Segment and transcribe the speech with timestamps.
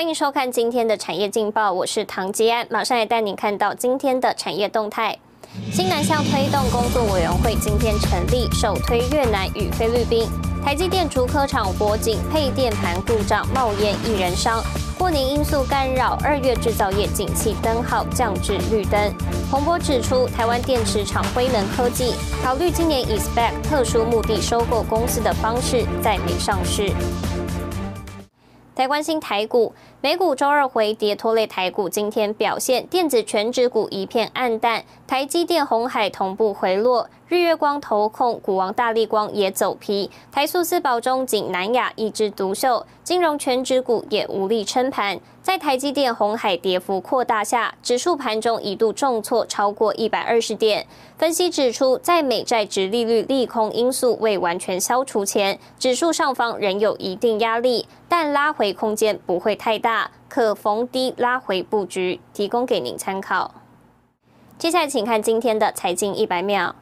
[0.00, 5.14] 欢迎收看今天的产业劲报，我是唐吉安，马上来带您看到今天的产业动态。
[5.70, 10.26] 新南向推动工作委员会今天成立，首推越南与菲律宾。
[10.64, 14.64] 台积电竹科厂火警配电盘故障冒烟一人伤。
[14.98, 18.98] 过年因素干扰，二月制造业景气灯号降至绿灯。
[19.50, 26.90] 洪波指出，台湾电池厂辉能科技考虑今年以 SPAC 特殊目的收购公司的方式在美上市。
[28.72, 37.10] 台关心台股，美股周二回跌拖累台股今天表现，电子全指股一片暗淡，台积电、红海同步回落。
[37.28, 45.20] 日月光投控、股王大力光也走皮，台塑四宝中仅南亚一枝独秀，金融全指股也无力撑盘。
[45.40, 50.84] 在台积电、红海跌幅扩大下，指数盘中一度重挫超过一百二十点。
[51.16, 59.89] 分析指出，在美债值利率利空因素未完全消除前，指数上方仍有一定压力，但拉回空间不会太大，
[60.30, 63.52] 可逢低拉回布局，提供给您参考。
[64.56, 66.76] 接下来，请看今天的财经一百秒。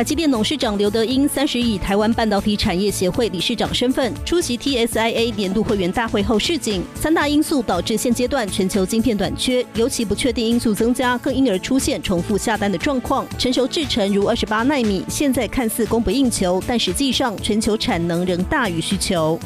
[0.00, 13.26] 台积电董事长刘德英三十以台湾半导体产业协会理事长身份出席 TSIA 年度会员大会后示警，三大因素导致现阶段全球晶片短缺，尤其不确定因素增加，更因而出现重复下单的状况。
[13.36, 19.38] 成熟制程如二十八纳米，现在看似供不应求，但实际上全球产能仍大于需求。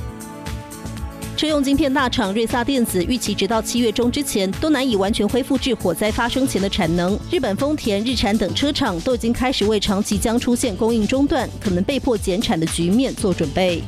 [1.36, 7.18] 车用晶片大厂瑞萨电子预期，直到七月中之前都难以完全恢复至火灾发生前的产能。
[7.30, 13.82] 日本丰田、日产等车厂都已经开始为长期将出现供应中断、可能被迫减产的局面做准备。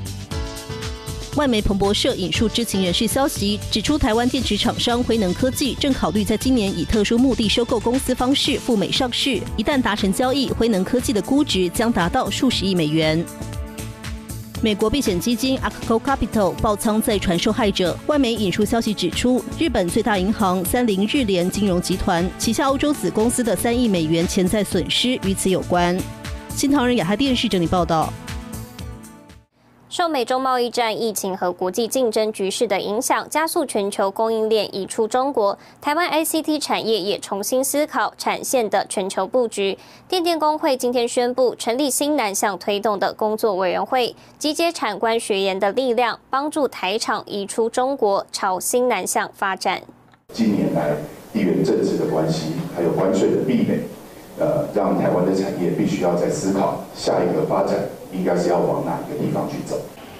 [1.37, 9.39] 外媒彭博社引述知情人士消息，指出台湾电池厂商辉能科技正考虑在今年以特殊目的收购公司方式赴美上市。
[9.57, 13.25] 一旦达成交易，辉能科技的估值将达到数十亿美元。
[14.63, 17.97] 美国避险基金 a c c o Capital 爆仓再传受害者。
[18.07, 25.97] 外媒引述消息指出，日本最大银行三菱日联金融集团旗下欧洲子公司的三亿美元潜在损失与此有关。
[26.49, 28.11] 新唐人亚太电视整理报道。
[29.97, 35.59] 受美中贸易战、疫情和国际竞争局势的影响，加速全球供应链移出中国。
[35.81, 39.79] 台湾 ICT 产业也重新思考产线的全球布局。
[40.07, 49.81] 电电工会今天宣布成立新南向推动的工作委员会，集结产官学研的力量，帮助台厂移出中国，朝新南向发展。
[50.31, 50.95] 近年来
[51.33, 53.81] 地缘政治的关系，还有关税的壁垒，
[54.39, 57.77] 呃，让台湾的产业必须要在思考下一个发展。
[58.13, 59.77] 应该是要往哪一个地方去走？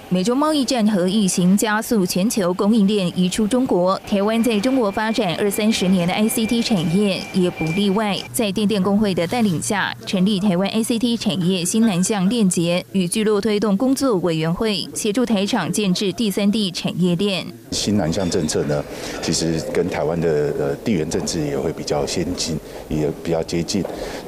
[0.09, 8.17] 美中贸易战和疫情加速全球供应链移出中国，台湾在中国发展二三十年的 ICT 产业也不例外。
[8.33, 17.45] 在电电工会的带领下，成立台湾 ICT 产业新南向链接与聚落推动工作委员会，协助台厂建制第三地产业链。
[17.73, 18.85] 新南向政策呢，
[19.21, 22.57] 其实跟台湾的呃地缘政治也会比较先进，
[22.89, 23.83] 也比较接近。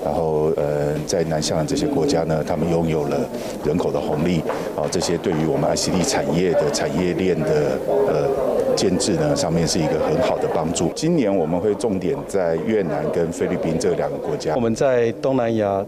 [0.04, 3.16] 然后呃，在南向这些国家呢，他们拥有了
[3.64, 4.40] 人口的红利，
[4.76, 5.67] 啊，这些对于我们。
[5.74, 10.90] ICT 产业的产业链的呃建制呢，上面是一个很好的帮助。
[10.94, 14.54] 今年我们会重点在越南跟菲律宾这两个国家。
[14.54, 15.84] 我们在东南亚，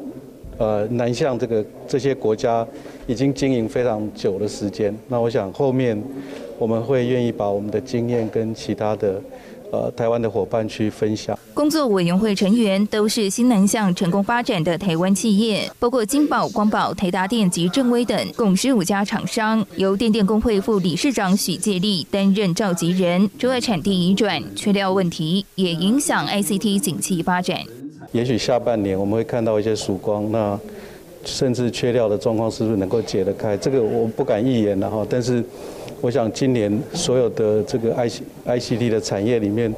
[0.59, 2.67] 呃，南向这个这些国家
[3.07, 4.95] 已经经营非常久的时间。
[5.09, 6.01] 那我想后面
[6.59, 9.21] 我们会愿意把我们的经验跟其他的。
[9.73, 11.39] 呃，台湾的伙伴去分享。
[11.60, 19.62] 工作委员会成员都是新南向成功发展的台湾企业，包括金宝、光宝、台达电及正威等，共十五家厂商。
[19.76, 23.28] 由电电工会副理事长许介立担任召集人。
[23.38, 27.59] 主要产地移转、缺料问题也影响 ICT 景气发展。
[28.12, 30.59] 也许下半年我们会看到一些曙光，那
[31.27, 33.54] 甚至缺料的状况是不是能够解得开？
[33.59, 35.45] 这个我不敢预言了哈，但是。
[36.03, 39.71] 我想今年所有的这个 I C I C T 的产业里面，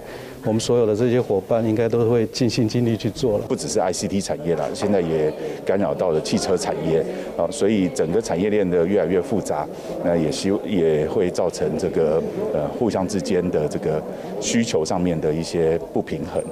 [0.44, 3.44] 我们所有的这些伙伴应该都会尽心尽力去做了。
[3.47, 5.33] 不只是 I C T 产业了，现在也
[5.65, 7.05] 干扰到了汽车产业
[7.37, 9.67] 啊，所以整个产业链的越来越复杂，
[10.05, 12.23] 那也希也会造成这个
[12.53, 14.03] 呃互相之间的这个
[14.41, 16.43] 需求上面的一些不平衡。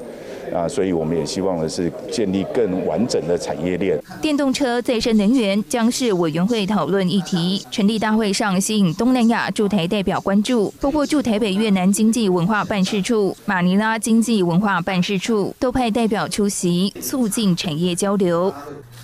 [0.54, 4.00] 啊，所以我们也希望的是建立更完整的产业链。
[4.20, 7.64] 电动车再生能源将是委员会讨论议题。
[7.70, 18.52] 成立大会上吸引东南亚驻台代表关注，包括驻台北越南经济文化办事处、马尼拉经济文化办事处都派代表出席，促进产业交流。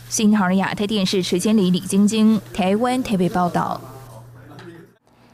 [0.08, 3.80] 新唐人亚太电视时间里、李晶晶，台湾台北报道。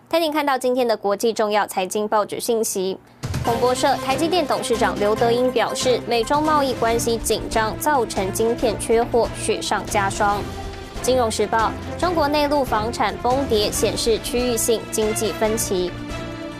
[0.08, 2.98] 带您看到今天的国际重要财经报纸信息。
[3.44, 10.40] 彭博社，台积电董事长刘德英表示，美中贸易关系紧张造成晶片缺货，雪上加霜。
[11.02, 15.90] 金融时报，中国内陆房产崩跌，显示区域性经济分歧。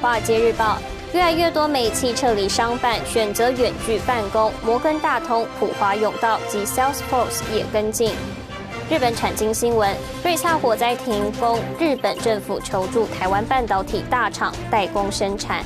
[0.00, 0.76] 华尔街日报，
[1.12, 4.52] 越来越多美企撤离商办，选择远距办公。
[4.67, 8.12] 摩根大通、普华永道及 Salesforce 也跟进。
[8.90, 15.64] 日本产经新闻，瑞萨火灾停工，日本政府求助台湾半导体大厂代工生产。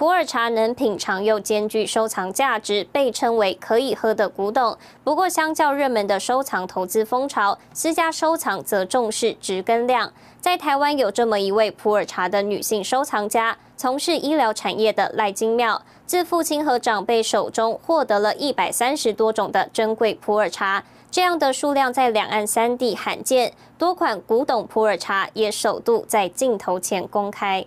[0.00, 4.74] 普洱茶能品尝又兼具收藏价值，被称为可以喝的古董。
[5.04, 10.10] 不过，相较热门的收藏投资风潮，私家收藏则重视值跟量。
[10.40, 23.52] 在台湾有这么一位普洱茶的女性收藏家，从事医疗产业的赖金妙，自父亲和长辈手中获得了一百三十多种的珍贵普洱茶，这样的数量在两岸三地罕见。
[23.76, 27.66] 多款古董普洱茶也首度在镜头前公开。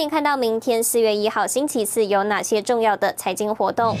[0.00, 3.94] 您看到明天四月一号星期四有哪些重要的财经活动：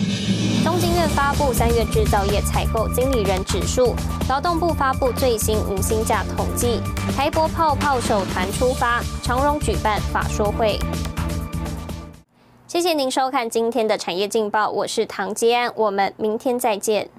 [0.64, 3.94] 东京院发布三月制造业采购经理人指数，
[4.26, 6.80] 劳动部发布最新无薪假统计，
[7.14, 10.78] 台博泡泡手团出发，长荣举办法说会。
[12.66, 17.10] 谢谢您收看今天的产业劲报，我是唐吉安，我们明天再见。